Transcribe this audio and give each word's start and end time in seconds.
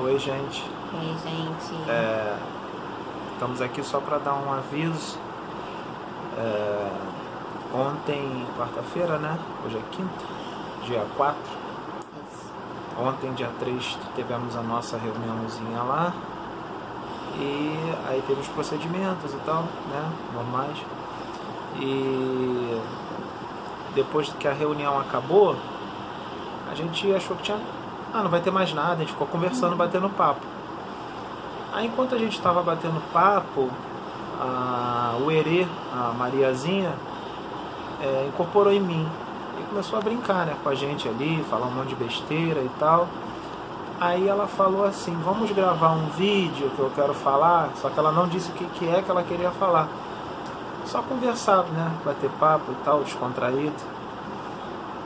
Oi, 0.00 0.18
gente. 0.18 0.64
Oi, 0.94 1.16
gente. 1.22 1.90
É, 1.90 2.36
estamos 3.34 3.60
aqui 3.60 3.82
só 3.84 4.00
para 4.00 4.18
dar 4.18 4.34
um 4.34 4.52
aviso. 4.52 5.18
É, 6.38 6.90
ontem, 7.74 8.46
quarta-feira, 8.56 9.18
né? 9.18 9.38
Hoje 9.64 9.76
é 9.76 9.82
quinta, 9.92 10.24
dia 10.86 11.04
4. 11.16 11.38
Isso. 12.32 12.50
Ontem, 12.98 13.32
dia 13.34 13.50
3, 13.60 13.98
tivemos 14.16 14.56
a 14.56 14.62
nossa 14.62 14.96
reuniãozinha 14.96 15.82
lá. 15.82 16.14
E 17.38 17.76
aí 18.08 18.22
teve 18.26 18.40
os 18.40 18.48
procedimentos 18.48 19.32
e 19.32 19.38
tal, 19.44 19.62
né? 19.62 20.12
Normais. 20.32 20.78
E 21.78 22.80
depois 23.94 24.32
que 24.40 24.48
a 24.48 24.52
reunião 24.52 24.98
acabou, 24.98 25.54
a 26.70 26.74
gente 26.74 27.14
achou 27.14 27.36
que 27.36 27.42
tinha. 27.42 27.81
Ah, 28.14 28.22
não 28.22 28.30
vai 28.30 28.40
ter 28.40 28.50
mais 28.50 28.72
nada, 28.74 28.92
a 28.92 28.96
gente 28.96 29.12
ficou 29.12 29.26
conversando, 29.26 29.74
batendo 29.74 30.08
papo. 30.10 30.42
Aí 31.72 31.86
enquanto 31.86 32.14
a 32.14 32.18
gente 32.18 32.36
estava 32.36 32.62
batendo 32.62 33.00
papo, 33.10 33.70
a, 34.38 35.16
o 35.24 35.30
Herê, 35.30 35.66
a 35.92 36.12
Mariazinha, 36.12 36.92
é, 38.02 38.26
incorporou 38.28 38.72
em 38.72 38.80
mim 38.80 39.08
e 39.58 39.62
começou 39.64 39.98
a 39.98 40.02
brincar 40.02 40.44
né, 40.44 40.54
com 40.62 40.68
a 40.68 40.74
gente 40.74 41.08
ali, 41.08 41.42
falar 41.48 41.66
um 41.66 41.70
monte 41.70 41.88
de 41.88 41.94
besteira 41.94 42.60
e 42.60 42.70
tal. 42.78 43.08
Aí 43.98 44.28
ela 44.28 44.46
falou 44.46 44.84
assim, 44.84 45.16
vamos 45.24 45.50
gravar 45.52 45.92
um 45.92 46.08
vídeo 46.08 46.70
que 46.76 46.80
eu 46.80 46.90
quero 46.94 47.14
falar, 47.14 47.70
só 47.76 47.88
que 47.88 47.98
ela 47.98 48.12
não 48.12 48.28
disse 48.28 48.50
o 48.50 48.54
que, 48.54 48.66
que 48.66 48.88
é 48.88 49.00
que 49.00 49.10
ela 49.10 49.22
queria 49.22 49.52
falar. 49.52 49.88
Só 50.84 51.00
conversar, 51.00 51.62
né? 51.66 51.92
Bater 52.04 52.28
papo 52.38 52.72
e 52.72 52.84
tal, 52.84 53.04
descontraído. 53.04 53.72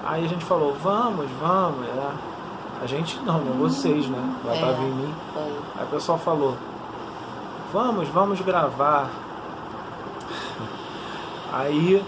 Aí 0.05 0.25
a 0.25 0.29
gente 0.29 0.45
falou, 0.45 0.75
vamos, 0.83 1.27
vamos, 1.41 1.87
é. 1.87 2.36
A 2.83 2.87
gente 2.87 3.19
não, 3.21 3.39
né? 3.39 3.55
Vocês, 3.59 4.07
né? 4.09 4.35
Já 4.45 4.53
É. 4.53 4.73
em 4.73 4.91
mim. 4.93 5.15
Foi. 5.33 5.43
Aí 5.79 5.85
o 5.85 5.89
pessoal 5.89 6.19
falou, 6.19 6.57
vamos, 7.73 8.09
vamos 8.09 8.41
gravar. 8.41 9.09
Aí 11.53 12.05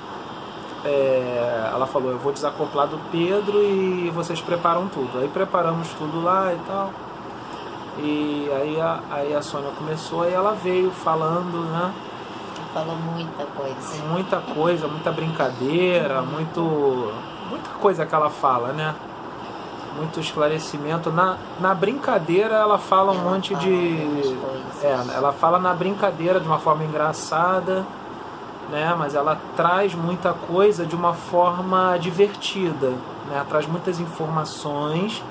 é, 0.84 1.70
ela 1.73 1.87
falou, 1.87 2.11
eu 2.11 2.19
vou 2.19 2.33
desacoplar 2.33 2.87
do 2.87 2.98
Pedro 3.11 3.62
e 3.62 4.11
vocês 4.11 4.41
preparam 4.41 4.89
tudo. 4.89 5.19
Aí 5.19 5.28
preparamos 5.28 5.89
tudo 5.95 6.23
lá 6.23 6.53
e 6.53 6.59
tal. 6.67 6.91
E 7.98 8.48
aí 8.53 8.81
a, 8.81 9.00
aí 9.11 9.34
a 9.34 9.43
Sônia 9.43 9.71
começou 9.77 10.28
e 10.28 10.33
ela 10.33 10.53
veio 10.55 10.91
falando, 10.91 11.65
né? 11.71 11.93
Falou 12.73 12.97
muita 12.97 13.45
coisa. 13.45 14.05
Muita 14.09 14.37
coisa, 14.55 14.87
muita 14.87 15.11
brincadeira, 15.11 16.23
muito. 16.23 16.61
muita 17.48 17.71
coisa 17.81 18.06
que 18.06 18.15
ela 18.15 18.31
fala, 18.31 18.69
né? 18.73 18.95
Muito 19.99 20.21
esclarecimento. 20.21 21.11
Na, 21.11 21.37
na 21.61 21.75
brincadeira 21.75 22.55
ela 22.55 22.79
fala 22.79 23.13
um 23.13 23.17
Ela 23.17 23.31
monte 23.31 23.55
de. 23.57 24.37
É, 24.83 24.97
ela 25.15 25.33
fala 25.33 25.59
na 25.59 25.75
brincadeira 25.75 26.41
de 26.41 26.47
uma 26.47 26.59
forma 26.59 26.85
engraçada, 26.85 27.85
né? 28.71 28.95
Mas 28.97 29.15
ela 29.15 29.39
traz 29.57 29.95
muita 29.95 30.33
coisa 30.33 30.87
de 30.87 30.95
uma 30.95 31.15
forma 31.15 31.97
divertida, 31.99 32.91
né? 33.29 33.45
Traz 33.49 33.67
muitas 33.67 33.99
informações 33.99 35.23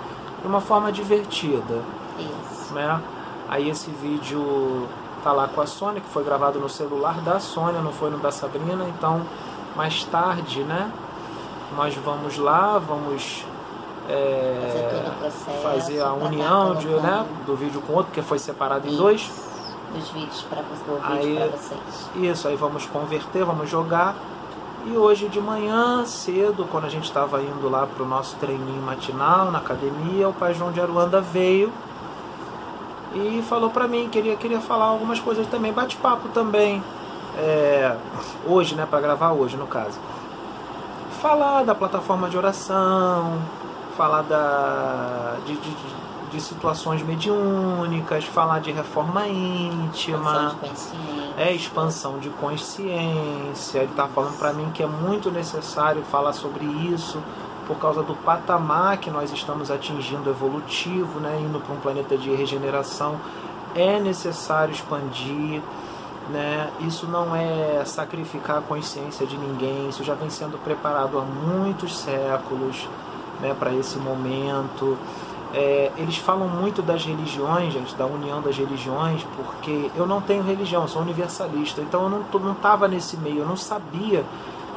de 0.42 0.48
uma 0.48 0.62
forma 0.62 0.92
divertida 0.92 1.81
Isso. 2.20 2.74
né? 2.74 3.02
Aí 3.50 3.70
esse 3.70 3.90
vídeo 3.90 4.88
tá 5.24 5.31
lá 5.31 5.48
com 5.48 5.62
a 5.62 5.66
Sônia, 5.66 6.02
que 6.02 6.09
foi 6.09 6.24
gravado 6.24 6.59
no 6.59 6.70
celular 6.70 7.22
da 7.22 7.40
Sônia, 7.40 7.81
não 7.81 7.92
foi 7.92 8.09
no 8.09 8.18
da 8.18 8.31
Sabrina, 8.31 8.86
então 8.88 9.22
mais 9.76 10.04
tarde, 10.04 10.64
né? 10.64 10.92
Nós 11.76 11.96
vamos 11.96 12.38
lá, 12.38 12.78
vamos 12.78 13.46
é, 14.09 14.47
Fazer 15.31 15.61
fazer 15.61 16.02
a 16.02 16.14
união 16.14 16.75
de, 16.75 16.88
né, 16.88 17.25
do 17.45 17.56
vídeo 17.56 17.81
com 17.81 17.94
o 17.94 17.95
outro, 17.97 18.11
porque 18.11 18.22
foi 18.22 18.39
separado 18.39 18.88
em 18.88 18.95
dois. 18.95 19.22
Isso. 19.22 19.47
Dos 19.94 20.09
vídeos 20.09 20.42
para 20.44 20.61
vídeo 20.61 21.52
vocês. 21.52 22.09
Isso, 22.16 22.47
aí 22.47 22.56
vamos 22.56 22.86
converter, 22.86 23.45
vamos 23.45 23.69
jogar. 23.69 24.16
E 24.85 24.97
hoje 24.97 25.28
de 25.28 25.41
manhã, 25.41 26.06
cedo, 26.06 26.66
quando 26.69 26.85
a 26.85 26.90
gente 26.90 27.06
estava 27.06 27.41
indo 27.41 27.69
lá 27.69 27.85
para 27.85 28.03
o 28.03 28.07
nosso 28.07 28.35
treininho 28.38 28.81
matinal 28.81 29.52
na 29.52 29.59
academia, 29.59 30.29
o 30.29 30.34
pai 30.34 30.53
João 30.53 30.72
de 30.72 30.79
Aruanda 30.79 31.19
veio 31.19 31.72
e 33.13 33.44
falou 33.47 33.69
para 33.69 33.88
mim 33.88 34.09
que 34.09 34.18
ele 34.18 34.35
queria 34.35 34.59
falar 34.59 34.85
algumas 34.85 35.19
coisas 35.19 35.47
também, 35.47 35.73
bate-papo 35.73 36.29
também, 36.29 36.84
é, 37.38 37.96
hoje, 38.46 38.75
né, 38.75 38.88
para 38.90 39.00
gravar 39.00 39.31
hoje 39.31 39.57
no 39.57 39.68
caso. 39.68 40.00
Falar 41.22 41.63
da 41.63 41.73
plataforma 41.73 42.29
de 42.29 42.38
oração, 42.38 43.40
falar 43.97 44.22
da, 44.22 45.38
de, 45.46 45.53
de, 45.56 45.69
de- 46.31 46.41
situações 46.41 47.02
mediúnicas, 47.02 48.24
falar 48.25 48.59
de 48.59 48.72
reforma 48.72 49.28
íntima. 49.28 50.53
Expansão 50.53 50.59
de 50.59 50.59
consciência. 50.59 50.97
É 51.35 51.52
expansão 51.52 52.19
de 52.19 52.30
consciência. 52.30 53.80
Ele 53.80 53.91
está 53.91 54.08
falando 54.08 54.38
para 54.38 54.53
mim 54.53 54.69
que 54.72 54.84
é 54.84 54.88
muito 54.88 55.31
necessário 55.31 56.03
falar 56.03 56.34
sobre 56.34 56.63
isso 56.66 57.19
por 57.66 57.78
causa 57.78 58.03
do 58.03 58.13
patamar 58.13 58.97
que 58.97 59.09
nós 59.09 59.31
estamos 59.34 59.72
atingindo 59.72 60.29
evolutivo, 60.29 61.19
né, 61.19 61.38
indo 61.41 61.59
para 61.59 61.74
um 61.74 61.79
planeta 61.79 62.16
de 62.18 62.29
regeneração. 62.34 63.16
É 63.75 64.00
necessário 64.00 64.72
expandir, 64.74 65.62
né? 66.29 66.69
Isso 66.81 67.08
não 67.08 67.35
é 67.35 67.84
sacrificar 67.85 68.59
a 68.59 68.62
consciência 68.62 69.25
de 69.25 69.38
ninguém. 69.38 69.90
Isso 69.90 70.03
já 70.03 70.14
vem 70.14 70.29
sendo 70.29 70.58
preparado 70.64 71.18
há 71.19 71.22
muitos 71.24 71.97
séculos, 71.97 72.88
né, 73.42 73.56
para 73.58 73.74
esse 73.74 73.98
momento. 73.98 74.98
É, 75.53 75.92
eles 75.98 76.18
falam 76.18 76.48
muito 76.48 76.81
das 76.81 77.06
religiões, 77.06 77.74
gente, 77.74 77.96
da 77.96 78.06
união 78.06 78.42
das 78.42 78.58
religiões, 78.58 79.25
porque 79.36 79.90
eu 79.96 80.06
não 80.06 80.20
tenho 80.22 80.44
religião, 80.44 80.86
sou 80.88 81.02
universalista, 81.02 81.80
então 81.81 82.03
eu 82.03 82.09
não, 82.09 82.24
tô- 82.24 82.38
não 82.40 82.53
tava 82.53 82.86
nesse 82.88 83.16
meio, 83.16 83.40
eu 83.40 83.46
não 83.46 83.56
sabia 83.56 84.26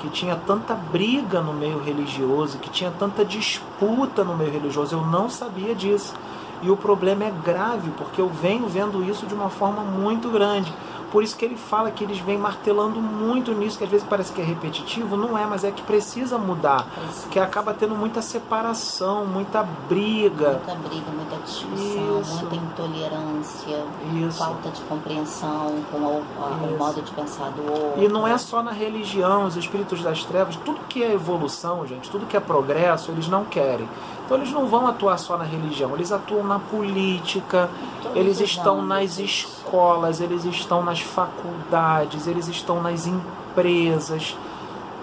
que 0.00 0.08
tinha 0.08 0.36
tanta 0.46 0.72
briga 0.74 1.40
no 1.40 1.52
meio 1.52 1.78
religioso, 1.82 2.58
que 2.58 2.70
tinha 2.70 2.90
tanta 2.98 3.24
disputa 3.24 4.22
no 4.24 4.36
meio 4.36 4.50
religioso, 4.50 4.94
eu 4.94 5.04
não 5.04 5.28
sabia 5.28 5.74
disso. 5.74 6.14
E 6.62 6.70
o 6.70 6.76
problema 6.76 7.24
é 7.24 7.32
grave, 7.44 7.90
porque 7.98 8.20
eu 8.20 8.28
venho 8.28 8.66
vendo 8.68 9.02
isso 9.04 9.26
de 9.26 9.34
uma 9.34 9.50
forma 9.50 9.82
muito 9.82 10.28
grande. 10.30 10.72
Por 11.10 11.22
isso 11.22 11.36
que 11.36 11.44
ele 11.44 11.56
fala 11.56 11.90
que 11.90 12.04
eles 12.04 12.18
vêm 12.18 12.38
martelando 12.38 13.00
muito 13.00 13.52
nisso, 13.52 13.78
que 13.78 13.84
às 13.84 13.90
vezes 13.90 14.06
parece 14.08 14.32
que 14.32 14.40
é 14.40 14.44
repetitivo, 14.44 15.16
não 15.16 15.36
é, 15.36 15.44
mas 15.44 15.64
é 15.64 15.70
que 15.70 15.82
precisa 15.82 16.38
mudar. 16.38 16.86
Precisa. 16.86 17.28
Que 17.28 17.38
acaba 17.38 17.74
tendo 17.74 17.94
muita 17.94 18.22
separação, 18.22 19.26
muita 19.26 19.62
briga. 19.88 20.60
Muita 20.64 20.74
briga, 20.88 21.10
muita 21.10 21.36
discussão, 21.44 22.20
Isso. 22.20 22.36
muita 22.36 22.56
intolerância, 22.56 23.84
Isso. 24.26 24.38
falta 24.38 24.70
de 24.70 24.80
compreensão 24.82 25.82
com 25.90 25.98
o, 25.98 26.20
o 26.20 26.78
modo 26.78 27.02
de 27.02 27.10
pensar 27.12 27.50
do 27.50 27.62
outro. 27.62 28.02
E 28.02 28.08
não 28.08 28.26
é 28.26 28.38
só 28.38 28.62
na 28.62 28.72
religião, 28.72 29.44
os 29.44 29.56
espíritos 29.56 30.02
das 30.02 30.24
trevas, 30.24 30.56
tudo 30.56 30.80
que 30.88 31.02
é 31.02 31.12
evolução, 31.12 31.86
gente, 31.86 32.10
tudo 32.10 32.26
que 32.26 32.36
é 32.36 32.40
progresso, 32.40 33.10
eles 33.10 33.28
não 33.28 33.44
querem. 33.44 33.88
Então 34.30 34.38
eles 34.38 34.52
não 34.52 34.68
vão 34.68 34.86
atuar 34.86 35.18
só 35.18 35.36
na 35.36 35.42
religião, 35.42 35.92
eles 35.92 36.12
atuam 36.12 36.44
na 36.44 36.60
política, 36.60 37.68
Todos 38.00 38.16
eles 38.16 38.40
estão 38.40 38.80
nas 38.80 39.18
escolas, 39.18 40.20
eles 40.20 40.44
estão 40.44 40.84
nas 40.84 41.00
faculdades, 41.00 42.28
eles 42.28 42.46
estão 42.46 42.80
nas 42.80 43.08
empresas, 43.08 44.36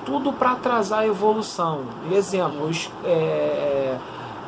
tudo 0.05 0.31
para 0.31 0.53
atrasar 0.53 0.99
a 0.99 1.07
evolução. 1.07 1.81
E 2.09 2.15
exemplos, 2.15 2.89
é, 3.03 3.97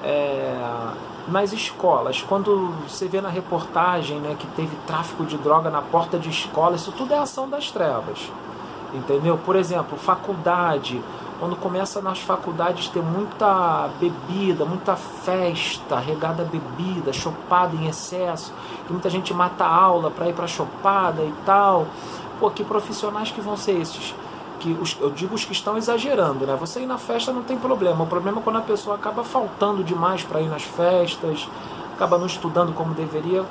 é, 0.01 0.91
nas 1.28 1.51
escolas, 1.51 2.22
quando 2.22 2.73
você 2.88 3.06
vê 3.06 3.19
na 3.19 3.28
reportagem 3.28 4.18
né, 4.19 4.38
que 4.39 4.47
teve 4.47 4.78
tráfico 4.88 5.25
de 5.25 5.38
droga 5.38 5.69
na 5.69 5.81
porta 5.81 6.18
de 6.18 6.29
escola, 6.29 6.78
isso 6.78 6.94
tudo 6.94 7.13
é 7.13 7.18
ação 7.18 7.50
das 7.50 7.69
trevas. 7.69 8.31
Entendeu? 8.94 9.38
Por 9.45 9.57
exemplo, 9.57 9.97
faculdade, 9.97 11.03
quando 11.39 11.55
começa 11.55 12.01
nas 12.01 12.19
faculdades 12.19 12.89
ter 12.89 13.01
muita 13.01 13.89
bebida, 14.00 14.66
muita 14.66 14.95
festa, 14.95 15.97
regada 15.97 16.44
bebida, 16.44 17.13
chopada 17.13 17.75
em 17.75 17.88
excesso, 17.88 18.53
que 18.86 18.91
muita 18.91 19.09
gente 19.09 19.33
mata 19.33 19.65
aula 19.65 20.12
para 20.12 20.27
ir 20.27 20.33
para 20.33 20.47
chopada 20.47 21.24
e 21.24 21.33
tal. 21.45 21.88
Pô, 22.39 22.51
que 22.51 22.63
profissionais 22.63 23.31
que 23.31 23.39
vão 23.39 23.56
ser 23.56 23.80
esses? 23.80 24.13
Que 24.59 24.74
os, 24.74 24.97
eu 25.00 25.09
digo 25.09 25.33
os 25.33 25.45
que 25.45 25.53
estão 25.53 25.77
exagerando, 25.77 26.45
né? 26.45 26.57
Você 26.59 26.81
ir 26.81 26.86
na 26.86 26.97
festa 26.97 27.31
não 27.31 27.44
tem 27.44 27.57
problema. 27.57 28.03
O 28.03 28.07
problema 28.07 28.39
é 28.39 28.44
quando 28.44 28.57
a 28.57 28.62
pessoa 28.62 28.97
acaba 28.97 29.24
faltando 29.24 29.81
demais 29.83 30.24
para 30.24 30.42
ir 30.42 30.50
nas 30.50 30.63
festas, 30.63 31.47
acaba 31.95 32.18
não 32.18 32.25
estudando 32.25 32.74
como 32.74 32.94
deveria. 32.94 33.45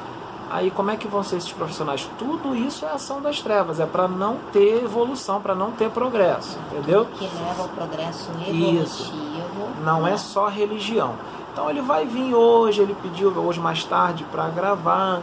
Aí 0.50 0.70
como 0.70 0.90
é 0.90 0.96
que 0.96 1.06
vão 1.06 1.22
ser 1.22 1.36
esses 1.36 1.52
profissionais? 1.52 2.08
Tudo 2.18 2.54
isso 2.56 2.84
é 2.86 2.90
ação 2.90 3.20
das 3.20 3.40
trevas, 3.42 3.80
é 3.80 3.86
para 3.86 4.08
não 4.08 4.38
ter 4.52 4.82
evolução, 4.82 5.40
para 5.40 5.54
não 5.54 5.72
ter 5.72 5.90
progresso, 5.90 6.58
entendeu? 6.70 7.04
que 7.04 7.24
leva 7.24 7.62
ao 7.62 7.68
progresso 7.68 8.30
Isso. 8.48 9.12
evolutivo. 9.12 9.68
Não 9.84 10.06
é 10.06 10.16
só 10.16 10.48
religião. 10.48 11.14
Então 11.52 11.68
ele 11.68 11.82
vai 11.82 12.06
vir 12.06 12.34
hoje, 12.34 12.80
ele 12.80 12.94
pediu 13.02 13.30
hoje 13.30 13.60
mais 13.60 13.84
tarde 13.84 14.24
para 14.30 14.48
gravar, 14.48 15.20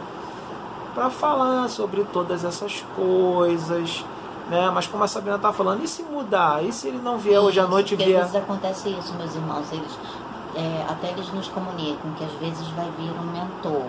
para 0.94 1.10
falar 1.10 1.68
sobre 1.68 2.04
todas 2.04 2.44
essas 2.44 2.84
coisas, 2.94 4.04
né? 4.48 4.70
Mas 4.72 4.86
como 4.86 5.02
a 5.02 5.08
Sabrina 5.08 5.38
tá 5.38 5.52
falando, 5.52 5.82
e 5.82 5.88
se 5.88 6.02
mudar? 6.02 6.64
E 6.64 6.72
se 6.72 6.88
ele 6.88 6.98
não 6.98 7.18
vier 7.18 7.40
hoje 7.40 7.58
à 7.58 7.64
Isso, 7.64 7.70
noite 7.70 7.94
e 7.94 7.96
vier? 7.96 8.22
Às 8.22 8.30
vezes 8.30 8.36
acontece 8.36 8.88
isso, 8.90 9.14
meus 9.14 9.34
irmãos. 9.34 9.72
Eles, 9.72 9.98
é, 10.54 10.86
até 10.88 11.10
eles 11.10 11.32
nos 11.32 11.48
comunicam 11.48 12.10
que 12.16 12.24
às 12.24 12.32
vezes 12.34 12.66
vai 12.68 12.88
vir 12.98 13.10
um 13.10 13.32
mentor. 13.32 13.82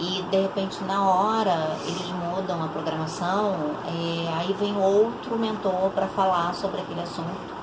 E 0.00 0.22
de 0.22 0.40
repente 0.40 0.82
na 0.84 1.04
hora 1.04 1.76
eles 1.84 2.08
mudam 2.08 2.64
a 2.64 2.68
programação, 2.68 3.54
é, 3.86 4.34
aí 4.38 4.52
vem 4.58 4.76
outro 4.76 5.38
mentor 5.38 5.90
para 5.94 6.06
falar 6.08 6.54
sobre 6.54 6.80
aquele 6.80 7.00
assunto, 7.00 7.54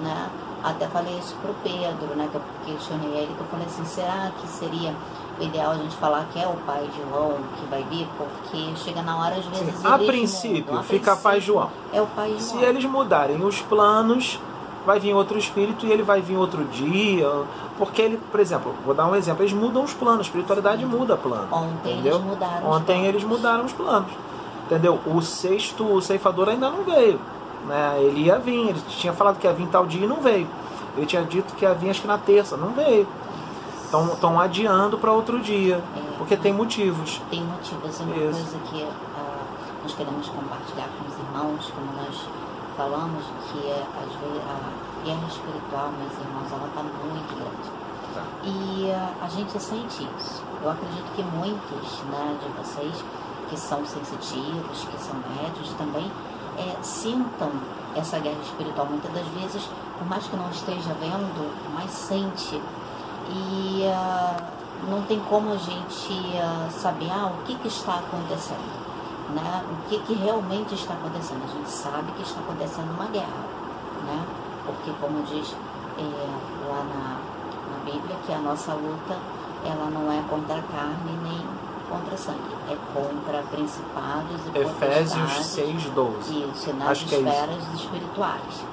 né? 0.00 0.30
Até 0.62 0.86
falei 0.86 1.18
isso 1.18 1.34
pro 1.42 1.54
Pedro, 1.62 2.16
né? 2.16 2.26
Que 2.30 2.36
eu 2.36 2.42
questionei 2.64 3.10
ele, 3.10 3.34
que 3.34 3.40
eu 3.40 3.46
falei 3.46 3.66
assim, 3.66 3.84
será 3.84 4.30
que 4.40 4.48
seria 4.48 4.94
o 5.38 5.42
ideal 5.42 5.72
a 5.72 5.76
gente 5.76 5.94
falar 5.96 6.26
que 6.32 6.40
é 6.40 6.46
o 6.46 6.54
pai 6.64 6.88
João 6.96 7.36
que 7.58 7.66
vai 7.66 7.84
vir? 7.84 8.08
Porque 8.16 8.74
chega 8.76 9.02
na 9.02 9.18
hora, 9.18 9.34
às 9.34 9.44
vezes. 9.44 9.74
Sim, 9.74 9.86
a 9.86 9.98
princípio, 9.98 10.64
mudam. 10.66 10.78
A 10.78 10.82
fica 10.82 11.10
princípio, 11.10 11.22
pai 11.22 11.40
João. 11.40 11.70
É 11.92 12.00
o 12.00 12.06
pai 12.06 12.30
João. 12.30 12.40
Se 12.40 12.56
eles 12.62 12.84
mudarem 12.86 13.44
os 13.44 13.60
planos, 13.60 14.40
vai 14.86 15.00
vir 15.00 15.14
outro 15.14 15.38
espírito 15.38 15.86
e 15.86 15.92
ele 15.92 16.02
vai 16.02 16.20
vir 16.20 16.36
outro 16.36 16.64
dia. 16.64 17.30
Porque 17.78 18.02
ele, 18.02 18.18
por 18.30 18.40
exemplo, 18.40 18.74
vou 18.84 18.94
dar 18.94 19.06
um 19.06 19.14
exemplo, 19.16 19.42
eles 19.42 19.52
mudam 19.52 19.82
os 19.84 19.92
planos, 19.92 20.20
a 20.20 20.22
espiritualidade 20.22 20.84
muda 20.86 21.16
plano. 21.16 21.48
Ontem 21.50 21.92
entendeu? 21.94 22.14
eles 22.16 22.24
mudaram 22.26 22.70
os 22.70 22.76
Ontem 22.76 22.86
planos. 22.94 23.08
eles 23.08 23.24
mudaram 23.24 23.64
os 23.64 23.72
planos. 23.72 24.10
Entendeu? 24.66 25.00
O 25.06 25.20
sexto 25.20 25.84
o 25.84 26.00
ceifador 26.00 26.48
ainda 26.48 26.70
não 26.70 26.84
veio. 26.84 27.20
Né? 27.66 27.96
Ele 28.00 28.22
ia 28.22 28.38
vir, 28.38 28.68
ele 28.68 28.80
tinha 28.88 29.12
falado 29.12 29.38
que 29.38 29.46
ia 29.46 29.52
vir 29.52 29.66
tal 29.68 29.86
dia 29.86 30.04
e 30.04 30.06
não 30.06 30.20
veio. 30.20 30.46
Ele 30.96 31.06
tinha 31.06 31.22
dito 31.22 31.54
que 31.54 31.64
ia 31.64 31.74
vir 31.74 31.90
acho 31.90 32.00
que 32.02 32.06
na 32.06 32.18
terça, 32.18 32.56
não 32.56 32.70
veio. 32.70 33.06
Estão 33.84 34.40
adiando 34.40 34.98
para 34.98 35.12
outro 35.12 35.38
dia. 35.38 35.80
É, 35.96 36.16
Porque 36.18 36.36
tem 36.36 36.52
motivos. 36.52 37.20
tem 37.30 37.42
motivos. 37.44 38.00
Uma 38.00 38.16
Isso. 38.16 38.40
coisa 38.40 38.58
que 38.70 38.82
ah, 38.82 39.38
nós 39.82 39.94
queremos 39.94 40.28
compartilhar 40.28 40.88
com 40.98 41.08
os 41.08 41.16
irmãos, 41.16 41.72
como 41.74 41.92
nós 41.96 42.20
falamos, 42.76 43.22
que 43.52 43.58
é, 43.68 43.84
às 43.96 44.12
vezes 44.20 44.42
a 44.48 44.63
guerra 45.04 45.26
espiritual, 45.28 45.92
meus 45.92 46.12
irmãos, 46.12 46.50
ela 46.50 46.66
está 46.68 46.82
muito 46.82 47.34
grande. 47.36 47.84
Tá. 48.14 48.22
E 48.44 48.90
ah, 48.90 49.12
a 49.22 49.28
gente 49.28 49.60
sente 49.60 50.08
isso. 50.18 50.42
Eu 50.62 50.70
acredito 50.70 51.14
que 51.14 51.22
muitos 51.22 52.02
né, 52.04 52.36
de 52.40 52.48
vocês 52.58 53.04
que 53.48 53.56
são 53.58 53.84
sensitivos, 53.84 54.84
que 54.84 54.98
são 54.98 55.14
médios 55.36 55.72
também, 55.76 56.10
é, 56.56 56.76
sintam 56.82 57.50
essa 57.94 58.18
guerra 58.18 58.40
espiritual 58.42 58.86
muitas 58.86 59.12
das 59.12 59.26
vezes, 59.28 59.68
por 59.98 60.06
mais 60.08 60.26
que 60.26 60.36
não 60.36 60.50
esteja 60.50 60.94
vendo, 60.94 61.52
mas 61.74 61.90
sente. 61.90 62.60
E 63.30 63.84
ah, 63.86 64.36
não 64.88 65.02
tem 65.02 65.18
como 65.20 65.52
a 65.52 65.56
gente 65.56 66.38
ah, 66.38 66.68
saber 66.70 67.10
ah, 67.10 67.32
o 67.34 67.44
que, 67.44 67.54
que 67.56 67.68
está 67.68 67.98
acontecendo. 67.98 68.84
Né? 69.34 69.64
O 69.70 69.88
que, 69.88 69.98
que 70.00 70.14
realmente 70.14 70.74
está 70.74 70.94
acontecendo. 70.94 71.42
A 71.44 71.52
gente 71.52 71.70
sabe 71.70 72.12
que 72.12 72.22
está 72.22 72.40
acontecendo 72.40 72.90
uma 72.92 73.06
guerra. 73.06 73.44
Né? 74.06 74.26
Porque 74.64 74.92
como 75.00 75.22
diz 75.24 75.54
é, 75.98 76.66
lá 76.68 76.84
na, 76.84 77.18
na 77.70 77.84
Bíblia, 77.84 78.16
que 78.26 78.32
a 78.32 78.38
nossa 78.38 78.72
luta 78.74 79.16
ela 79.64 79.90
não 79.90 80.12
é 80.12 80.22
contra 80.28 80.56
a 80.56 80.62
carne 80.62 81.18
nem 81.22 81.64
contra 81.88 82.16
sangue, 82.16 82.38
é 82.68 82.76
contra 82.92 83.42
principados 83.42 84.40
e 84.46 84.58
Efésios 84.58 85.32
potestades. 85.32 85.94
6,12. 85.94 86.52
Isso, 86.52 86.72
nas 86.74 86.88
Acho 86.88 87.06
que 87.06 87.14
é 87.14 87.18
esferas 87.18 87.74
espirituais. 87.74 88.64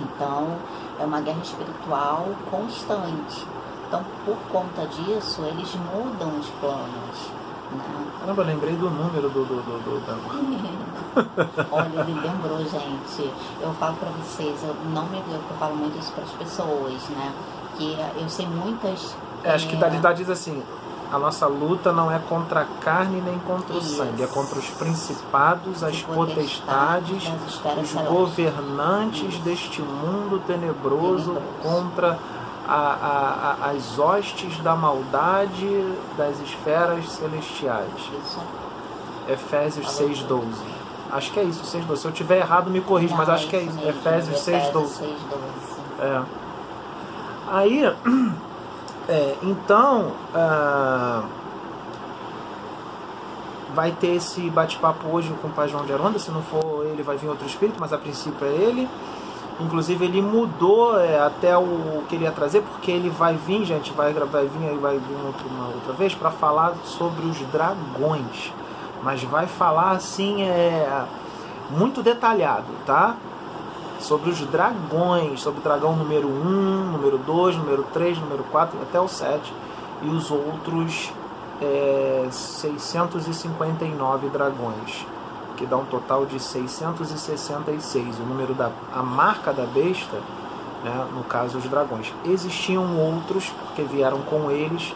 Então, 0.00 0.56
é 0.98 1.04
uma 1.04 1.20
guerra 1.20 1.42
espiritual 1.42 2.28
constante. 2.50 3.46
Então, 3.86 4.02
por 4.24 4.36
conta 4.50 4.86
disso, 4.86 5.42
eles 5.42 5.74
mudam 5.74 6.38
os 6.38 6.48
planos. 6.60 7.30
Caramba, 8.20 8.42
eu 8.42 8.46
lembrei 8.46 8.76
do 8.76 8.88
número 8.90 9.28
do. 9.28 9.44
do, 9.44 9.62
do, 9.62 9.78
do- 9.82 10.06
da- 10.06 10.16
Olha, 11.72 12.00
ele 12.00 12.20
lembrou, 12.20 12.58
gente. 12.58 13.30
Eu 13.60 13.72
falo 13.74 13.96
pra 13.96 14.08
vocês, 14.10 14.62
eu 14.62 14.74
não 14.94 15.06
me 15.06 15.18
eu 15.18 15.40
falo 15.58 15.74
muito 15.76 15.98
isso 15.98 16.12
para 16.12 16.24
as 16.24 16.30
pessoas, 16.30 17.08
né? 17.10 17.32
Que 17.76 17.96
eu 18.20 18.28
sei 18.28 18.46
muitas. 18.46 19.14
É, 19.44 19.52
acho 19.52 19.68
que 19.68 19.76
é, 19.76 19.78
Dalida 19.78 20.12
diz 20.14 20.30
assim: 20.30 20.62
a 21.12 21.18
nossa 21.18 21.46
luta 21.46 21.92
não 21.92 22.10
é 22.10 22.18
contra 22.18 22.60
a 22.60 22.64
carne 22.80 23.20
nem 23.20 23.38
contra 23.40 23.74
o 23.74 23.78
Isso. 23.78 23.96
sangue, 23.96 24.22
é 24.22 24.26
contra 24.26 24.58
os 24.58 24.68
principados, 24.70 25.82
as 25.82 25.96
de 25.96 26.04
potestades, 26.04 27.24
os 27.82 27.92
governantes 28.08 29.34
Isso. 29.34 29.42
deste 29.42 29.82
mundo 29.82 30.40
tenebroso, 30.46 31.34
Tenebroso. 31.34 31.42
contra 31.62 32.18
a- 32.66 33.56
a- 33.62 33.70
as 33.70 33.98
hostes 33.98 34.58
da 34.60 34.74
maldade 34.74 35.94
das 36.16 36.40
esferas 36.40 37.08
celestiais. 37.10 38.10
Efésios 39.28 39.86
Falou 39.86 40.10
6,12. 40.10 40.44
Acho 41.10 41.30
que 41.32 41.40
é 41.40 41.44
isso, 41.44 41.64
6,12. 41.64 42.00
Se 42.00 42.06
eu 42.08 42.12
tiver 42.12 42.38
errado, 42.38 42.70
me 42.70 42.80
corrija, 42.80 43.14
mas 43.14 43.28
acho 43.28 43.48
que 43.48 43.56
é 43.56 43.62
isso. 43.62 43.78
Efésios 43.80 44.38
Efésios 44.38 44.40
6,12. 44.40 44.98
6,12. 44.98 45.16
É. 46.00 46.22
Aí, 47.48 47.84
é, 49.08 49.36
então, 49.42 50.12
ah, 50.34 51.22
vai 53.74 53.90
ter 53.92 54.14
esse 54.16 54.48
bate-papo 54.50 55.08
hoje 55.08 55.32
com 55.40 55.48
o 55.48 55.50
Pai 55.50 55.68
João 55.68 55.84
de 55.84 55.92
Aronda. 55.92 56.18
Se 56.18 56.30
não 56.30 56.42
for 56.42 56.84
ele, 56.86 57.02
vai 57.02 57.16
vir 57.16 57.28
outro 57.28 57.46
espírito, 57.46 57.78
mas 57.80 57.92
a 57.92 57.98
princípio 57.98 58.46
é 58.46 58.50
ele. 58.50 58.88
Inclusive, 59.64 60.04
ele 60.04 60.20
mudou 60.20 60.98
é, 60.98 61.20
até 61.20 61.56
o 61.56 62.02
que 62.08 62.16
ele 62.16 62.24
ia 62.24 62.32
trazer, 62.32 62.62
porque 62.62 62.90
ele 62.90 63.10
vai 63.10 63.34
vir, 63.34 63.64
gente, 63.64 63.92
vai, 63.92 64.12
vai 64.12 64.46
vir, 64.46 64.78
vai 64.78 64.98
vir 64.98 65.26
outra, 65.26 65.46
uma 65.46 65.68
outra 65.68 65.92
vez 65.92 66.14
para 66.14 66.30
falar 66.30 66.74
sobre 66.84 67.26
os 67.26 67.38
dragões. 67.52 68.52
Mas 69.02 69.22
vai 69.24 69.46
falar 69.46 69.92
assim, 69.92 70.42
é, 70.42 71.04
muito 71.70 72.02
detalhado, 72.02 72.66
tá? 72.86 73.16
sobre 74.02 74.30
os 74.30 74.40
dragões, 74.40 75.40
sobre 75.40 75.60
o 75.60 75.62
dragão 75.62 75.94
número 75.94 76.28
1, 76.28 76.90
número 76.92 77.18
2, 77.18 77.56
número 77.56 77.84
3, 77.92 78.18
número 78.18 78.42
4, 78.44 78.78
até 78.82 79.00
o 79.00 79.08
7, 79.08 79.54
e 80.02 80.08
os 80.08 80.30
outros 80.30 81.12
é, 81.60 82.26
659 82.30 84.28
dragões, 84.28 85.06
que 85.62 85.66
dá 85.66 85.76
um 85.76 85.84
total 85.84 86.26
de 86.26 86.40
666. 86.40 88.18
O 88.18 88.22
número 88.22 88.52
da 88.52 88.72
a 88.92 89.00
marca 89.00 89.52
da 89.52 89.64
besta, 89.64 90.16
né, 90.82 91.06
no 91.14 91.22
caso 91.22 91.56
os 91.56 91.64
dragões. 91.68 92.12
Existiam 92.24 92.98
outros, 92.98 93.48
porque 93.50 93.82
vieram 93.82 94.22
com 94.22 94.50
eles, 94.50 94.92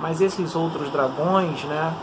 mas 0.00 0.20
esses 0.20 0.56
outros 0.56 0.90
dragões, 0.90 1.62
né, 1.66 1.94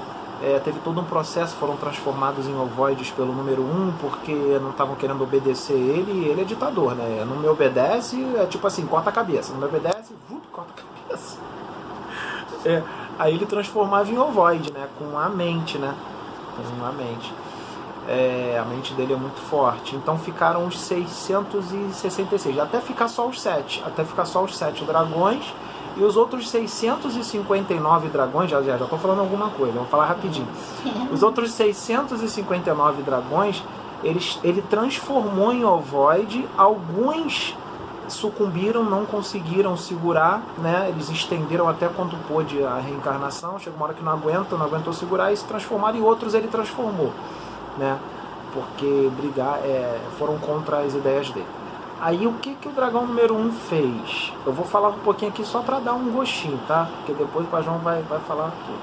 é, 0.41 0.57
teve 0.59 0.79
todo 0.79 1.01
um 1.01 1.03
processo, 1.03 1.53
foram 1.57 1.75
transformados 1.75 2.47
em 2.47 2.55
ovoides 2.57 3.11
pelo 3.11 3.33
número 3.33 3.61
1, 3.61 3.93
porque 3.99 4.33
não 4.61 4.69
estavam 4.69 4.95
querendo 4.95 5.21
obedecer 5.21 5.73
ele, 5.73 6.13
e 6.13 6.29
ele 6.29 6.41
é 6.41 6.45
ditador, 6.45 6.95
né? 6.95 7.25
Não 7.27 7.35
me 7.35 7.47
obedece, 7.49 8.25
é 8.37 8.45
tipo 8.45 8.65
assim, 8.65 8.87
corta 8.87 9.09
a 9.09 9.13
cabeça. 9.13 9.51
Não 9.51 9.59
me 9.59 9.65
obedece, 9.65 10.13
vup, 10.29 10.41
corta 10.49 10.71
a 10.71 11.09
cabeça. 11.09 11.37
É, 12.63 12.83
aí 13.17 13.33
ele 13.33 13.47
transformava 13.47 14.07
em 14.11 14.19
ovoide, 14.19 14.71
né? 14.71 14.87
Com 14.99 15.17
a 15.17 15.27
mente, 15.27 15.79
né? 15.79 15.95
Com 16.55 16.85
a 16.85 16.91
mente. 16.91 17.33
É, 18.07 18.59
a 18.59 18.65
mente 18.65 18.93
dele 18.93 19.13
é 19.13 19.15
muito 19.15 19.39
forte. 19.41 19.95
Então 19.95 20.17
ficaram 20.17 20.65
os 20.65 20.79
666, 20.79 22.59
até 22.59 22.81
ficar 22.81 23.07
só 23.07 23.27
os 23.27 23.39
7. 23.39 23.83
Até 23.85 24.03
ficar 24.03 24.25
só 24.25 24.43
os 24.43 24.57
7 24.57 24.83
dragões 24.85 25.53
e 25.95 26.03
os 26.03 26.15
outros 26.15 26.49
659 26.49 28.09
dragões, 28.09 28.49
já 28.49 28.61
já 28.61 28.75
estou 28.75 28.97
falando 28.97 29.19
alguma 29.19 29.49
coisa, 29.49 29.73
vou 29.73 29.85
falar 29.85 30.05
rapidinho. 30.05 30.47
Os 31.11 31.21
outros 31.21 31.51
659 31.51 33.03
dragões, 33.03 33.61
eles, 34.03 34.39
ele 34.43 34.61
transformou 34.61 35.51
em 35.51 35.65
ovoide, 35.65 36.47
alguns 36.57 37.55
sucumbiram, 38.07 38.83
não 38.83 39.05
conseguiram 39.05 39.75
segurar, 39.77 40.41
né? 40.57 40.87
Eles 40.89 41.09
estenderam 41.09 41.67
até 41.67 41.87
quanto 41.87 42.15
pôde 42.27 42.61
a 42.63 42.77
reencarnação, 42.77 43.57
chegou 43.59 43.77
uma 43.77 43.85
hora 43.85 43.93
que 43.93 44.03
não 44.03 44.11
aguentam, 44.11 44.57
não 44.57 44.65
aguentou 44.65 44.93
segurar 44.93 45.31
e 45.31 45.37
se 45.37 45.45
transformaram 45.45 45.97
e 45.97 46.01
outros 46.01 46.33
ele 46.33 46.47
transformou, 46.47 47.11
né? 47.77 47.97
Porque 48.53 49.09
brigar 49.15 49.59
é, 49.63 49.99
foram 50.17 50.37
contra 50.37 50.79
as 50.79 50.93
ideias 50.93 51.29
dele. 51.29 51.47
Aí 52.01 52.25
o 52.25 52.33
que, 52.33 52.55
que 52.55 52.67
o 52.67 52.71
dragão 52.71 53.05
número 53.05 53.35
1 53.35 53.39
um 53.39 53.51
fez? 53.51 54.33
Eu 54.43 54.51
vou 54.51 54.65
falar 54.65 54.89
um 54.89 54.97
pouquinho 54.99 55.29
aqui 55.29 55.45
só 55.45 55.61
para 55.61 55.79
dar 55.79 55.93
um 55.93 56.11
gostinho, 56.11 56.59
tá? 56.67 56.89
Porque 56.97 57.13
depois 57.13 57.45
o 57.45 57.49
Pajão 57.49 57.77
vai, 57.77 58.01
vai 58.01 58.19
falar 58.21 58.51
tudo. 58.65 58.79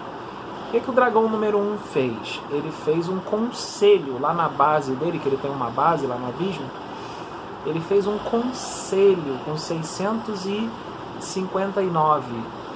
O 0.68 0.71
que, 0.71 0.78
que 0.80 0.88
o 0.88 0.92
dragão 0.92 1.28
número 1.28 1.59
1 1.59 1.61
um 1.61 1.76
fez? 1.78 2.40
Ele 2.49 2.71
fez 2.85 3.09
um 3.09 3.18
conselho 3.18 4.21
lá 4.21 4.33
na 4.33 4.49
base 4.49 4.92
dele, 4.92 5.18
que 5.18 5.28
ele 5.28 5.37
tem 5.37 5.50
uma 5.50 5.68
base 5.68 6.07
lá 6.07 6.14
no 6.14 6.28
abismo. 6.28 6.64
Ele 7.66 7.80
fez 7.80 8.07
um 8.07 8.18
conselho 8.18 9.37
com 9.45 9.57
659, 9.57 12.25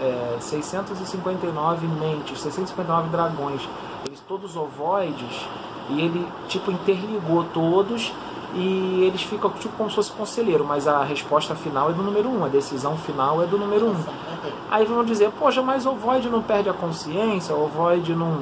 é, 0.01 0.39
659 0.41 1.87
mentes, 1.87 2.41
659 2.41 3.11
dragões. 3.11 3.69
Eles 4.05 4.19
todos 4.27 4.57
ovoides 4.57 5.47
e 5.91 6.01
ele 6.01 6.27
tipo 6.49 6.71
interligou 6.71 7.45
todos 7.53 8.13
e 8.55 9.05
eles 9.07 9.23
ficam 9.23 9.51
tipo 9.51 9.75
como 9.77 9.89
se 9.89 9.97
fosse 9.97 10.13
conselheiro, 10.13 10.65
mas 10.65 10.87
a 10.87 11.03
resposta 11.03 11.55
final 11.55 11.91
é 11.91 11.93
do 11.93 12.03
número 12.03 12.29
1, 12.29 12.39
um, 12.39 12.45
a 12.45 12.49
decisão 12.49 12.97
final 12.99 13.43
é 13.43 13.47
do 13.47 13.59
número 13.59 13.87
1. 13.87 13.91
Um. 13.91 13.97
Aí 14.71 14.85
vão 14.85 15.05
dizer, 15.05 15.31
poxa, 15.39 15.63
mas 15.63 15.87
o 15.87 15.91
ovoide 15.91 16.29
não 16.29 16.43
perde 16.43 16.69
a 16.69 16.73
consciência, 16.73 17.55
o 17.55 17.65
ovoide 17.65 18.15
não, 18.15 18.41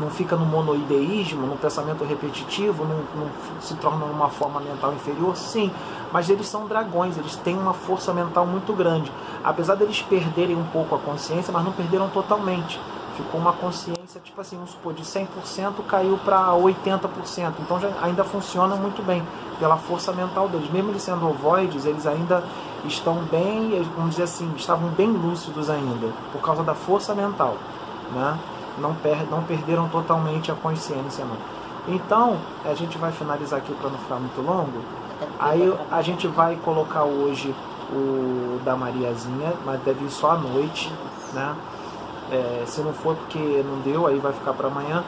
não 0.00 0.08
fica 0.08 0.34
no 0.34 0.46
monoideísmo, 0.46 1.46
no 1.46 1.56
pensamento 1.56 2.04
repetitivo, 2.04 2.84
não, 2.84 2.96
não 3.14 3.30
se 3.60 3.74
torna 3.74 4.04
uma 4.06 4.30
forma 4.30 4.60
mental 4.60 4.94
inferior? 4.94 5.36
Sim, 5.36 5.70
mas 6.10 6.30
eles 6.30 6.48
são 6.48 6.66
dragões, 6.66 7.18
eles 7.18 7.36
têm 7.36 7.56
uma 7.56 7.74
força 7.74 8.14
mental 8.14 8.46
muito 8.46 8.72
grande. 8.72 9.12
Apesar 9.44 9.74
deles 9.74 10.00
perderem 10.00 10.56
um 10.56 10.64
pouco 10.64 10.94
a 10.94 10.98
consciência, 10.98 11.52
mas 11.52 11.64
não 11.64 11.72
perderam 11.72 12.08
totalmente. 12.08 12.80
Ficou 13.16 13.40
uma 13.40 13.52
consciência, 13.52 14.20
tipo 14.22 14.40
assim, 14.40 14.56
vamos 14.56 14.70
supor, 14.70 14.92
de 14.94 15.02
100% 15.02 15.26
caiu 15.88 16.18
para 16.24 16.48
80%. 16.52 17.52
Então 17.60 17.80
já, 17.80 17.90
ainda 18.02 18.24
funciona 18.24 18.76
muito 18.76 19.02
bem 19.02 19.22
pela 19.58 19.76
força 19.76 20.12
mental 20.12 20.48
deles. 20.48 20.70
Mesmo 20.70 20.90
eles 20.90 21.02
sendo 21.02 21.28
ovoides, 21.28 21.86
eles 21.86 22.06
ainda 22.06 22.42
estão 22.84 23.16
bem, 23.30 23.82
vamos 23.96 24.10
dizer 24.10 24.24
assim, 24.24 24.52
estavam 24.56 24.88
bem 24.90 25.10
lúcidos 25.10 25.70
ainda, 25.70 26.12
por 26.32 26.40
causa 26.40 26.62
da 26.62 26.74
força 26.74 27.14
mental. 27.14 27.56
Né? 28.12 28.38
Não, 28.78 28.94
per 28.94 29.26
não 29.30 29.42
perderam 29.42 29.88
totalmente 29.88 30.50
a 30.50 30.54
consciência. 30.54 31.24
Não. 31.24 31.36
Então, 31.94 32.38
a 32.64 32.74
gente 32.74 32.96
vai 32.96 33.12
finalizar 33.12 33.58
aqui 33.58 33.74
para 33.74 33.90
não 33.90 33.98
ficar 33.98 34.16
muito 34.16 34.40
longo. 34.40 34.80
Aí 35.38 35.72
a 35.90 36.02
gente 36.02 36.26
vai 36.26 36.56
colocar 36.56 37.04
hoje 37.04 37.54
o 37.92 38.60
da 38.64 38.76
Mariazinha, 38.76 39.52
mas 39.64 39.80
deve 39.82 40.04
ir 40.04 40.10
só 40.10 40.32
à 40.32 40.36
noite, 40.36 40.92
né? 41.32 41.54
É, 42.30 42.64
se 42.66 42.80
não 42.80 42.92
for 42.92 43.16
porque 43.16 43.38
não 43.38 43.80
deu, 43.80 44.06
aí 44.06 44.18
vai 44.18 44.32
ficar 44.32 44.52
para 44.52 44.68
amanhã. 44.68 45.04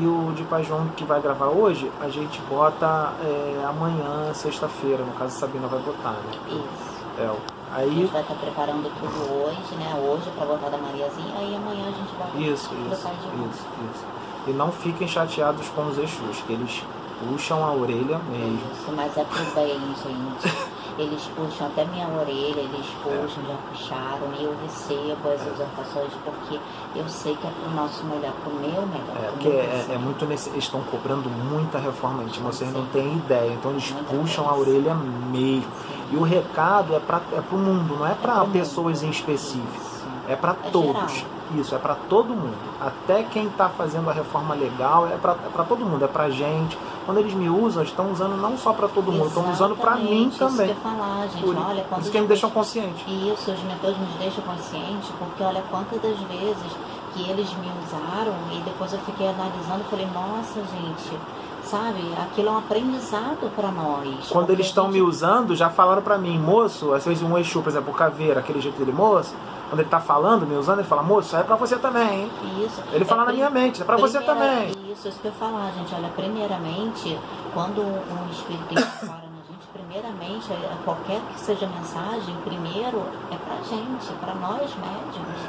E 0.00 0.04
o 0.04 0.32
de 0.34 0.42
Pai 0.44 0.64
João 0.64 0.88
que 0.96 1.04
vai 1.04 1.20
gravar 1.20 1.46
hoje, 1.46 1.90
a 2.00 2.08
gente 2.08 2.40
bota 2.50 3.12
é, 3.22 3.64
amanhã, 3.68 4.34
sexta-feira. 4.34 5.04
No 5.04 5.12
caso, 5.12 5.36
a 5.36 5.40
Sabina 5.40 5.68
vai 5.68 5.78
botar, 5.80 6.10
né? 6.10 6.32
Isso. 6.48 6.96
É, 7.18 7.26
A 7.72 7.76
aí, 7.78 7.90
gente 7.94 8.12
vai 8.12 8.20
estar 8.22 8.34
preparando 8.34 8.90
tudo 9.00 9.44
hoje, 9.44 9.74
né? 9.76 9.94
Hoje 10.06 10.28
para 10.36 10.44
botar 10.46 10.68
da 10.68 10.76
Mariazinha, 10.76 11.32
aí 11.38 11.54
amanhã 11.54 11.88
a 11.88 11.92
gente 11.92 12.14
vai 12.18 12.28
isso, 12.52 12.68
pro 12.68 12.92
isso, 12.92 13.02
Pai 13.02 13.14
João. 13.22 13.48
isso, 13.48 13.64
isso. 13.94 14.04
E 14.48 14.50
não 14.50 14.70
fiquem 14.72 15.08
chateados 15.08 15.66
com 15.68 15.86
os 15.86 15.98
Exus, 15.98 16.42
que 16.46 16.52
eles 16.52 16.82
puxam 17.26 17.64
a 17.64 17.72
orelha 17.72 18.18
mesmo. 18.30 18.60
Isso, 18.72 18.92
mas 18.94 19.16
é 19.16 19.24
pro 19.24 19.44
bem, 19.54 19.78
gente. 19.78 20.56
Eles 20.98 21.22
puxam 21.36 21.66
até 21.66 21.84
minha 21.84 22.08
orelha, 22.08 22.60
eles 22.60 22.86
puxam, 23.02 23.44
já 23.46 23.56
puxaram, 23.70 24.32
e 24.38 24.44
eu 24.44 24.56
recebo 24.62 25.28
as 25.28 25.46
exortações 25.46 26.12
porque 26.24 26.58
eu 26.94 27.08
sei 27.08 27.36
que 27.36 27.46
é 27.46 27.50
pro 27.50 27.70
nosso 27.74 28.04
melhor, 28.04 28.32
pro 28.42 28.52
meu 28.54 28.86
melhor. 28.86 29.16
É, 29.22 29.28
porque 29.28 29.48
é, 29.48 29.86
é 29.90 29.98
muito 29.98 30.24
nesse, 30.24 30.48
eles 30.50 30.64
estão 30.64 30.80
cobrando 30.82 31.28
muita 31.28 31.78
reforma 31.78 32.22
íntima, 32.22 32.50
vocês 32.50 32.72
não 32.72 32.82
Sim. 32.82 32.88
têm 32.92 33.16
ideia. 33.16 33.52
Então 33.52 33.72
eles 33.72 33.90
Muita 33.90 34.14
puxam 34.14 34.48
a 34.48 34.56
orelha 34.56 34.94
mesmo. 34.94 35.70
E 36.10 36.16
o 36.16 36.22
recado 36.22 36.94
é 36.94 37.00
para 37.00 37.20
é 37.32 37.42
o 37.52 37.58
mundo, 37.58 37.96
não 37.98 38.06
é 38.06 38.14
para 38.14 38.40
pro 38.40 38.48
pessoas 38.48 39.02
mundo. 39.02 39.08
em 39.08 39.10
específico. 39.10 39.85
Isso. 40.26 40.32
É 40.32 40.36
para 40.36 40.52
É 40.52 40.70
todos. 40.70 41.12
geral. 41.12 41.26
Isso, 41.56 41.74
é 41.74 41.78
para 41.78 41.94
todo 42.08 42.30
mundo. 42.30 42.56
Até 42.80 43.22
quem 43.22 43.46
está 43.46 43.68
fazendo 43.68 44.10
a 44.10 44.12
reforma 44.12 44.52
legal, 44.54 45.06
é 45.06 45.16
para 45.16 45.32
é 45.32 45.64
todo 45.68 45.84
mundo, 45.86 46.04
é 46.04 46.08
para 46.08 46.28
gente. 46.28 46.76
Quando 47.04 47.18
eles 47.18 47.34
me 47.34 47.48
usam, 47.48 47.82
eles 47.82 47.92
estão 47.92 48.10
usando 48.10 48.36
não 48.36 48.58
só 48.58 48.72
para 48.72 48.88
todo 48.88 49.12
mundo, 49.12 49.28
estão 49.28 49.48
usando 49.52 49.76
para 49.76 49.94
mim 49.94 50.26
Exatamente, 50.26 50.38
também. 50.38 50.66
Isso 50.66 50.74
que 50.74 50.80
falar, 50.80 51.26
gente. 51.28 51.44
Por, 51.44 51.56
olha, 51.56 51.86
isso 52.00 52.10
que 52.10 52.16
eles 52.16 52.22
me 52.22 52.26
deixam 52.26 52.50
consciente. 52.50 53.04
Isso, 53.32 53.52
os 53.52 53.62
mentores 53.62 53.96
nos 53.96 54.08
deixam 54.18 54.42
consciente, 54.42 55.12
porque 55.20 55.42
olha 55.44 55.62
quantas 55.70 56.02
das 56.02 56.18
vezes 56.18 56.72
que 57.14 57.30
eles 57.30 57.48
me 57.54 57.70
usaram 57.86 58.34
e 58.52 58.58
depois 58.62 58.92
eu 58.92 58.98
fiquei 59.00 59.28
analisando 59.28 59.82
e 59.86 59.88
falei, 59.88 60.08
nossa, 60.12 60.60
gente, 60.60 61.16
sabe, 61.62 62.00
aquilo 62.20 62.48
é 62.48 62.50
um 62.52 62.58
aprendizado 62.58 63.48
para 63.54 63.68
nós. 63.70 64.28
Quando 64.28 64.50
eles 64.50 64.66
estão 64.66 64.88
me 64.88 64.94
gente- 64.98 65.08
usando, 65.08 65.54
já 65.54 65.70
falaram 65.70 66.02
pra 66.02 66.18
mim, 66.18 66.36
moço, 66.38 66.92
às 66.92 67.04
vezes 67.04 67.22
um 67.22 67.38
Exu, 67.38 67.62
por 67.62 67.68
exemplo, 67.70 67.94
caveira, 67.94 68.40
aquele 68.40 68.60
jeito 68.60 68.76
dele, 68.76 68.92
moço, 68.92 69.32
quando 69.68 69.80
ele 69.80 69.88
tá 69.88 70.00
falando, 70.00 70.46
me 70.46 70.54
usando, 70.56 70.78
ele 70.80 70.88
fala, 70.88 71.02
moço, 71.02 71.28
isso 71.28 71.36
é 71.36 71.42
pra 71.42 71.56
você 71.56 71.76
também, 71.76 72.22
hein? 72.22 72.32
Isso. 72.64 72.80
Ele 72.92 73.02
É 73.04 73.06
fala 73.06 73.24
na 73.24 73.32
minha 73.32 73.50
mente, 73.50 73.82
é 73.82 73.84
pra 73.84 73.96
você 73.96 74.20
também. 74.20 74.70
Isso, 74.92 75.08
isso 75.08 75.18
que 75.20 75.26
eu 75.26 75.32
ia 75.32 75.38
falar, 75.38 75.70
gente. 75.72 75.94
Olha, 75.94 76.08
primeiramente, 76.10 77.18
quando 77.52 77.80
um 77.82 78.30
espírito 78.30 78.72
incorpora 78.72 79.22
na 79.26 79.42
gente, 79.50 79.66
primeiramente, 79.72 80.52
é- 80.52 80.76
qualquer 80.84 81.20
que 81.32 81.40
seja 81.40 81.66
a 81.66 81.68
mensagem, 81.68 82.34
primeiro 82.44 83.02
é 83.30 83.36
pra 83.36 83.56
gente, 83.68 84.12
pra 84.20 84.34
nós 84.34 84.60
médiums. 84.76 85.40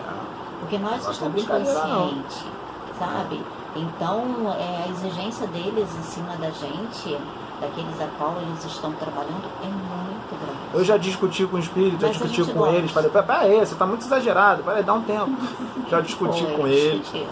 Porque 0.60 0.78
nós 0.80 1.02
tem 1.04 1.12
estamos 1.12 1.46
conscientes, 1.46 2.44
sabe? 2.98 3.44
Então, 3.76 4.24
é, 4.58 4.86
a 4.86 4.88
exigência 4.90 5.46
deles 5.48 5.88
em 5.96 6.02
cima 6.02 6.36
da 6.38 6.50
gente, 6.50 7.16
daqueles 7.62 8.02
a 8.02 8.08
qual 8.18 8.34
eles 8.42 8.66
estão 8.66 8.92
trabalhando, 8.94 9.48
é 9.62 9.68
muito. 9.68 10.07
Eu 10.74 10.84
já 10.84 10.98
discuti 10.98 11.46
com 11.46 11.56
o 11.56 11.60
espírito, 11.60 12.00
já 12.02 12.08
Mas 12.08 12.22
a 12.22 12.26
discuti 12.26 12.52
com 12.54 12.60
gosta. 12.60 12.76
eles, 12.76 12.92
falei, 12.92 13.10
pera 13.10 13.40
aí, 13.40 13.60
você 13.60 13.76
tá 13.76 13.86
muito 13.86 14.06
exagerado, 14.06 14.64
peraí, 14.64 14.84
dá 14.84 14.94
um 14.94 15.02
tempo. 15.02 15.32
Já 15.90 16.02
discuti 16.02 16.44
Foi, 16.44 16.54
com 16.56 16.68
eles. 16.68 17.00
discutiu. 17.02 17.28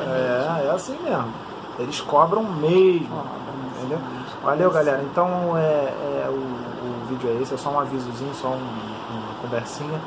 É, 0.00 0.66
é 0.66 0.70
assim 0.74 0.96
mesmo. 1.04 1.32
Eles 1.78 2.00
cobram 2.00 2.42
mesmo. 2.42 3.06
Cobram, 3.08 3.30
Entendeu? 3.78 3.98
Valeu, 4.42 4.70
galera. 4.72 5.02
Então 5.04 5.56
é, 5.56 5.60
é, 5.62 6.26
o, 6.28 6.32
o 6.32 7.06
vídeo 7.08 7.30
é 7.30 7.40
esse, 7.42 7.54
é 7.54 7.56
só 7.56 7.70
um 7.70 7.78
avisozinho, 7.78 8.34
só 8.34 8.48
um- 8.48 8.52
uma 8.54 9.34
conversinha. 9.40 10.00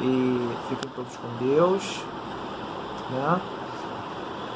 E 0.00 0.48
fiquem 0.68 0.90
todos 0.94 1.16
com 1.16 1.44
Deus. 1.44 2.00
Né? 3.10 3.40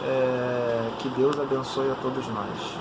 É, 0.07 0.89
que 1.01 1.09
Deus 1.11 1.39
abençoe 1.41 1.91
a 1.91 1.95
todos 2.01 2.27
nós. 2.29 2.73